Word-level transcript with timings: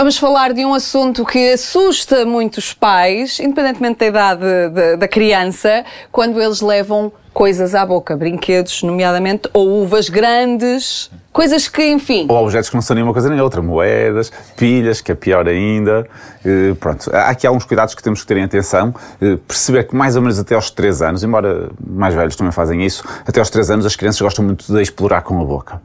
Vamos 0.00 0.16
falar 0.16 0.54
de 0.54 0.64
um 0.64 0.72
assunto 0.72 1.26
que 1.26 1.52
assusta 1.52 2.24
muitos 2.24 2.72
pais, 2.72 3.38
independentemente 3.38 3.98
da 3.98 4.06
idade 4.06 4.40
de, 4.70 4.96
da 4.96 5.06
criança, 5.06 5.84
quando 6.10 6.40
eles 6.40 6.62
levam 6.62 7.12
coisas 7.34 7.74
à 7.74 7.84
boca, 7.84 8.16
brinquedos, 8.16 8.82
nomeadamente, 8.82 9.50
ou 9.52 9.82
uvas 9.82 10.08
grandes, 10.08 11.10
coisas 11.30 11.68
que, 11.68 11.86
enfim. 11.86 12.26
Ou 12.30 12.42
objetos 12.42 12.70
que 12.70 12.74
não 12.74 12.80
são 12.80 12.94
nenhuma 12.94 13.12
coisa 13.12 13.28
nem 13.28 13.42
outra, 13.42 13.60
moedas, 13.60 14.32
pilhas, 14.56 15.02
que 15.02 15.12
é 15.12 15.14
pior 15.14 15.46
ainda. 15.46 16.08
Uh, 16.42 16.74
pronto, 16.76 17.14
há 17.14 17.28
aqui 17.28 17.46
alguns 17.46 17.64
cuidados 17.64 17.94
que 17.94 18.02
temos 18.02 18.22
que 18.22 18.26
ter 18.26 18.38
em 18.38 18.44
atenção. 18.44 18.94
Uh, 19.20 19.36
perceber 19.36 19.84
que 19.84 19.94
mais 19.94 20.16
ou 20.16 20.22
menos 20.22 20.38
até 20.38 20.54
aos 20.54 20.70
3 20.70 21.02
anos, 21.02 21.22
embora 21.22 21.68
mais 21.86 22.14
velhos 22.14 22.36
também 22.36 22.52
fazem 22.52 22.82
isso, 22.86 23.04
até 23.26 23.38
aos 23.38 23.50
3 23.50 23.70
anos 23.70 23.84
as 23.84 23.96
crianças 23.96 24.22
gostam 24.22 24.46
muito 24.46 24.64
de 24.72 24.80
explorar 24.80 25.20
com 25.20 25.38
a 25.42 25.44
boca. 25.44 25.78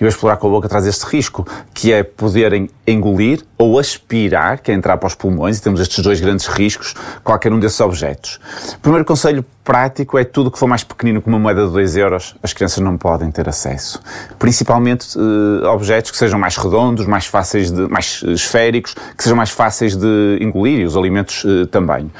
E 0.00 0.04
o 0.04 0.08
explorar 0.08 0.36
com 0.36 0.46
a 0.46 0.50
boca 0.50 0.68
traz 0.68 0.86
este 0.86 1.04
risco, 1.04 1.46
que 1.74 1.92
é 1.92 2.02
poderem 2.02 2.70
engolir 2.86 3.44
ou 3.56 3.78
aspirar, 3.78 4.58
que 4.58 4.70
é 4.70 4.74
entrar 4.74 4.96
para 4.96 5.06
os 5.08 5.14
pulmões, 5.14 5.58
e 5.58 5.62
temos 5.62 5.80
estes 5.80 6.02
dois 6.02 6.20
grandes 6.20 6.46
riscos, 6.46 6.94
qualquer 7.24 7.52
um 7.52 7.58
desses 7.58 7.80
objetos. 7.80 8.38
O 8.74 8.78
primeiro 8.78 9.04
conselho 9.04 9.44
prático 9.64 10.16
é 10.16 10.24
tudo 10.24 10.50
que 10.50 10.58
for 10.58 10.66
mais 10.66 10.82
pequenino 10.82 11.20
que 11.20 11.28
uma 11.28 11.38
moeda 11.38 11.66
de 11.66 11.72
2 11.72 11.96
euros, 11.96 12.34
as 12.42 12.52
crianças 12.52 12.78
não 12.78 12.96
podem 12.96 13.30
ter 13.30 13.48
acesso. 13.48 14.00
Principalmente 14.38 15.18
uh, 15.18 15.66
objetos 15.66 16.10
que 16.10 16.16
sejam 16.16 16.38
mais 16.38 16.56
redondos, 16.56 17.04
mais 17.04 17.26
fáceis 17.26 17.70
de, 17.70 17.88
mais 17.88 18.22
esféricos, 18.22 18.94
que 19.16 19.22
sejam 19.22 19.36
mais 19.36 19.50
fáceis 19.50 19.94
de 19.94 20.38
engolir 20.40 20.80
e 20.80 20.84
os 20.84 20.96
alimentos 20.96 21.44
uh, 21.44 21.66
também. 21.66 22.10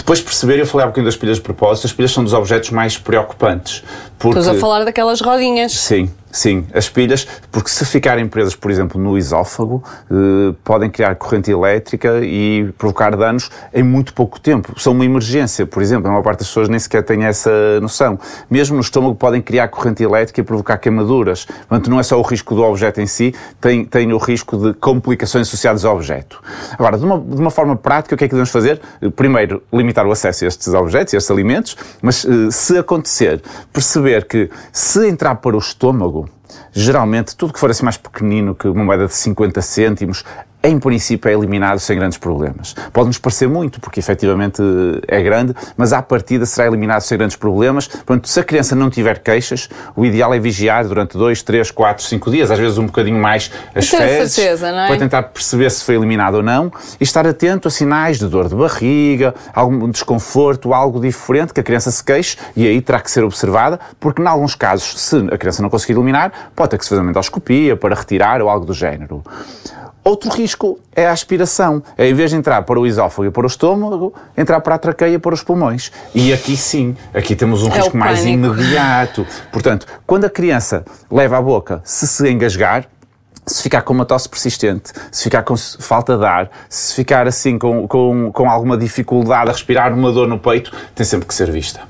Depois 0.00 0.22
perceber, 0.22 0.58
eu 0.58 0.66
falei 0.66 0.84
há 0.84 0.86
um 0.86 0.90
bocadinho 0.90 1.06
das 1.06 1.16
pilhas 1.16 1.36
de 1.36 1.42
propósito, 1.42 1.86
as 1.86 1.92
pilhas 1.92 2.10
são 2.10 2.24
dos 2.24 2.32
objetos 2.32 2.70
mais 2.70 2.96
preocupantes. 2.96 3.84
Porque... 4.20 4.38
Estás 4.38 4.54
a 4.54 4.60
falar 4.60 4.84
daquelas 4.84 5.20
rodinhas. 5.22 5.72
Sim, 5.72 6.10
Sim, 6.32 6.64
as 6.72 6.88
pilhas, 6.88 7.26
porque 7.50 7.68
se 7.68 7.84
ficarem 7.84 8.28
presas, 8.28 8.54
por 8.54 8.70
exemplo, 8.70 9.00
no 9.00 9.18
esófago, 9.18 9.82
eh, 10.08 10.54
podem 10.62 10.88
criar 10.88 11.16
corrente 11.16 11.50
elétrica 11.50 12.20
e 12.22 12.72
provocar 12.78 13.16
danos 13.16 13.50
em 13.74 13.82
muito 13.82 14.14
pouco 14.14 14.38
tempo. 14.38 14.78
São 14.78 14.92
uma 14.92 15.04
emergência, 15.04 15.66
por 15.66 15.82
exemplo, 15.82 16.06
a 16.06 16.10
maior 16.10 16.22
parte 16.22 16.40
das 16.40 16.48
pessoas 16.48 16.68
nem 16.68 16.78
sequer 16.78 17.02
tem 17.02 17.24
essa 17.24 17.80
noção. 17.80 18.16
Mesmo 18.48 18.76
no 18.76 18.80
estômago 18.80 19.16
podem 19.16 19.42
criar 19.42 19.66
corrente 19.68 20.04
elétrica 20.04 20.40
e 20.40 20.44
provocar 20.44 20.78
queimaduras. 20.78 21.46
Portanto, 21.46 21.90
não 21.90 21.98
é 21.98 22.02
só 22.04 22.16
o 22.16 22.22
risco 22.22 22.54
do 22.54 22.62
objeto 22.62 23.00
em 23.00 23.06
si, 23.08 23.34
tem, 23.60 23.84
tem 23.84 24.12
o 24.12 24.18
risco 24.18 24.56
de 24.56 24.74
complicações 24.74 25.48
associadas 25.48 25.84
ao 25.84 25.96
objeto. 25.96 26.40
Agora, 26.78 26.96
de 26.96 27.04
uma, 27.04 27.18
de 27.18 27.40
uma 27.40 27.50
forma 27.50 27.74
prática, 27.74 28.14
o 28.14 28.18
que 28.18 28.24
é 28.24 28.28
que 28.28 28.34
devemos 28.34 28.50
fazer? 28.50 28.80
Primeiro, 29.16 29.64
limitar 29.72 30.06
o 30.06 30.12
acesso 30.12 30.44
a 30.44 30.48
estes 30.48 30.68
objetos, 30.74 31.12
a 31.12 31.16
estes 31.16 31.30
alimentos, 31.30 31.76
mas 32.00 32.24
eh, 32.24 32.50
se 32.52 32.78
acontecer, 32.78 33.42
perceber 33.72 34.09
que 34.26 34.50
se 34.72 35.08
entrar 35.08 35.36
para 35.36 35.56
o 35.56 35.58
estômago, 35.58 36.28
geralmente 36.72 37.36
tudo 37.36 37.52
que 37.52 37.60
for 37.60 37.70
assim 37.70 37.84
mais 37.84 37.96
pequenino 37.96 38.54
que 38.54 38.68
uma 38.68 38.84
moeda 38.84 39.06
de 39.06 39.14
50 39.14 39.60
cêntimos 39.62 40.24
em 40.62 40.78
princípio 40.78 41.30
é 41.30 41.34
eliminado 41.34 41.78
sem 41.78 41.96
grandes 41.96 42.18
problemas. 42.18 42.74
Pode-nos 42.92 43.18
parecer 43.18 43.48
muito, 43.48 43.80
porque 43.80 44.00
efetivamente 44.00 44.62
é 45.08 45.22
grande, 45.22 45.54
mas 45.76 45.92
à 45.92 46.02
partida 46.02 46.44
será 46.44 46.66
eliminado 46.68 47.00
sem 47.00 47.16
grandes 47.16 47.36
problemas. 47.36 47.86
Portanto, 47.86 48.28
se 48.28 48.38
a 48.38 48.44
criança 48.44 48.76
não 48.76 48.90
tiver 48.90 49.20
queixas, 49.20 49.68
o 49.96 50.04
ideal 50.04 50.34
é 50.34 50.38
vigiar 50.38 50.86
durante 50.86 51.16
2, 51.16 51.42
3, 51.42 51.70
4, 51.70 52.04
5 52.04 52.30
dias, 52.30 52.50
às 52.50 52.58
vezes 52.58 52.76
um 52.76 52.86
bocadinho 52.86 53.18
mais 53.18 53.50
as 53.74 53.88
fezes, 53.88 54.34
certeza, 54.34 54.70
não 54.70 54.80
é? 54.80 54.86
para 54.88 54.98
tentar 54.98 55.22
perceber 55.24 55.70
se 55.70 55.82
foi 55.82 55.94
eliminado 55.94 56.34
ou 56.36 56.42
não, 56.42 56.70
e 57.00 57.04
estar 57.04 57.26
atento 57.26 57.68
a 57.68 57.70
sinais 57.70 58.18
de 58.18 58.26
dor 58.26 58.48
de 58.48 58.54
barriga, 58.54 59.34
algum 59.54 59.88
desconforto, 59.88 60.74
algo 60.74 61.00
diferente, 61.00 61.54
que 61.54 61.60
a 61.60 61.62
criança 61.62 61.90
se 61.90 62.04
queixe, 62.04 62.36
e 62.54 62.66
aí 62.66 62.80
terá 62.82 63.00
que 63.00 63.10
ser 63.10 63.24
observada, 63.24 63.80
porque 63.98 64.20
em 64.20 64.26
alguns 64.26 64.54
casos, 64.54 65.00
se 65.00 65.16
a 65.32 65.38
criança 65.38 65.62
não 65.62 65.70
conseguir 65.70 65.94
eliminar, 65.94 66.50
pode 66.60 66.72
ter 66.72 66.78
que 66.78 66.84
se 66.84 66.90
fazer 66.90 67.00
uma 67.00 67.10
endoscopia 67.10 67.74
para 67.74 67.94
retirar 67.94 68.42
ou 68.42 68.50
algo 68.50 68.66
do 68.66 68.74
género. 68.74 69.24
Outro 70.04 70.30
risco 70.30 70.78
é 70.94 71.06
a 71.06 71.12
aspiração. 71.12 71.82
É, 71.96 72.06
em 72.06 72.12
vez 72.12 72.30
de 72.30 72.36
entrar 72.36 72.60
para 72.64 72.78
o 72.78 72.86
esófago 72.86 73.28
e 73.28 73.30
para 73.30 73.44
o 73.44 73.46
estômago, 73.46 74.12
entrar 74.36 74.60
para 74.60 74.74
a 74.74 74.78
traqueia 74.78 75.14
e 75.14 75.18
para 75.18 75.32
os 75.32 75.42
pulmões. 75.42 75.90
E 76.14 76.34
aqui 76.34 76.58
sim, 76.58 76.94
aqui 77.14 77.34
temos 77.34 77.62
um 77.62 77.70
é 77.70 77.78
risco 77.78 77.96
mais 77.96 78.26
imediato. 78.26 79.26
Portanto, 79.50 79.86
quando 80.06 80.26
a 80.26 80.30
criança 80.30 80.84
leva 81.10 81.38
à 81.38 81.42
boca, 81.42 81.80
se 81.82 82.06
se 82.06 82.30
engasgar, 82.30 82.86
se 83.46 83.62
ficar 83.62 83.80
com 83.80 83.94
uma 83.94 84.04
tosse 84.04 84.28
persistente, 84.28 84.92
se 85.10 85.24
ficar 85.24 85.42
com 85.42 85.56
falta 85.56 86.18
de 86.18 86.26
ar, 86.26 86.50
se 86.68 86.94
ficar 86.94 87.26
assim 87.26 87.58
com, 87.58 87.88
com, 87.88 88.30
com 88.32 88.50
alguma 88.50 88.76
dificuldade 88.76 89.48
a 89.48 89.52
respirar, 89.52 89.94
uma 89.94 90.12
dor 90.12 90.28
no 90.28 90.38
peito, 90.38 90.70
tem 90.94 91.06
sempre 91.06 91.26
que 91.26 91.34
ser 91.34 91.50
vista. 91.50 91.80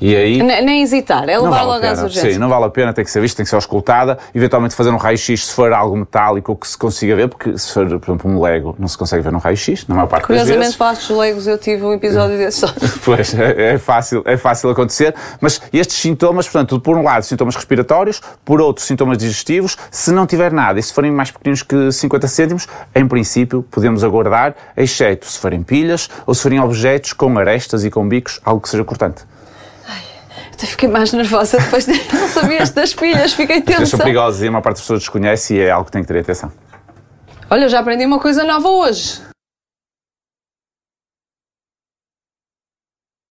E 0.00 0.16
aí, 0.16 0.42
nem 0.42 0.82
hesitar, 0.82 1.28
é 1.28 1.38
levar 1.38 1.50
vale 1.50 1.66
logo 1.66 1.86
às 1.86 2.02
urgências. 2.02 2.32
Sim, 2.34 2.38
não 2.38 2.48
vale 2.48 2.64
a 2.64 2.70
pena, 2.70 2.92
tem 2.92 3.04
que 3.04 3.10
ser 3.10 3.20
visto, 3.20 3.36
tem 3.36 3.44
que 3.44 3.50
ser 3.50 3.56
auscultada, 3.56 4.18
eventualmente 4.34 4.74
fazer 4.74 4.88
um 4.90 4.96
raio-x 4.96 5.46
se 5.46 5.52
for 5.52 5.72
algo 5.72 5.94
metálico 5.94 6.56
que 6.56 6.66
se 6.66 6.78
consiga 6.78 7.14
ver, 7.14 7.28
porque 7.28 7.58
se 7.58 7.74
for, 7.74 7.86
por 7.98 8.10
exemplo, 8.10 8.30
um 8.30 8.40
Lego, 8.40 8.74
não 8.78 8.88
se 8.88 8.96
consegue 8.96 9.22
ver 9.22 9.30
no 9.30 9.38
raio-x, 9.38 9.86
na 9.86 9.94
maior 9.94 10.06
parte 10.06 10.24
Curiosamente, 10.24 10.56
das 10.56 10.66
vezes. 10.66 10.76
falaste 10.76 11.08
dos 11.08 11.18
Legos, 11.18 11.46
eu 11.46 11.58
tive 11.58 11.84
um 11.84 11.92
episódio 11.92 12.38
desse 12.38 12.60
só. 12.60 12.68
pois, 13.04 13.34
é, 13.34 13.74
é, 13.74 13.78
fácil, 13.78 14.22
é 14.24 14.36
fácil 14.38 14.70
acontecer, 14.70 15.14
mas 15.38 15.60
estes 15.72 15.96
sintomas, 15.96 16.48
portanto, 16.48 16.80
por 16.80 16.96
um 16.96 17.02
lado, 17.02 17.22
sintomas 17.24 17.54
respiratórios, 17.54 18.22
por 18.42 18.60
outro, 18.60 18.82
sintomas 18.82 19.18
digestivos, 19.18 19.76
se 19.90 20.12
não 20.12 20.26
tiver 20.26 20.50
nada, 20.50 20.80
e 20.80 20.82
se 20.82 20.94
forem 20.94 21.10
mais 21.10 21.30
pequeninos 21.30 21.62
que 21.62 21.92
50 21.92 22.26
cêntimos, 22.26 22.66
em 22.94 23.06
princípio, 23.06 23.62
podemos 23.70 24.02
aguardar, 24.02 24.54
exceto 24.76 25.26
se 25.26 25.38
forem 25.38 25.62
pilhas 25.62 26.08
ou 26.26 26.34
se 26.34 26.42
forem 26.42 26.58
objetos 26.58 27.12
com 27.12 27.38
arestas 27.38 27.84
e 27.84 27.90
com 27.90 28.08
bicos, 28.08 28.40
algo 28.44 28.62
que 28.62 28.68
seja 28.68 28.82
cortante. 28.82 29.24
Até 30.60 30.66
fiquei 30.66 30.90
mais 30.90 31.10
nervosa 31.10 31.56
depois 31.58 31.86
de 31.86 31.92
não 32.12 32.28
saber 32.28 32.68
das 32.68 32.92
pilhas, 32.92 33.32
fiquei 33.32 33.62
tensa. 33.62 33.86
São 33.86 33.98
perigosas 33.98 34.42
e 34.42 34.46
a 34.46 34.50
maior 34.50 34.60
parte 34.60 34.74
das 34.74 34.82
pessoas 34.82 35.00
desconhece 35.00 35.54
e 35.54 35.60
é 35.60 35.70
algo 35.70 35.86
que 35.86 35.92
tem 35.92 36.02
que 36.02 36.08
ter 36.08 36.18
atenção. 36.18 36.52
Olha, 37.48 37.66
já 37.66 37.80
aprendi 37.80 38.04
uma 38.04 38.18
coisa 38.18 38.44
nova 38.44 38.68
hoje. 38.68 39.29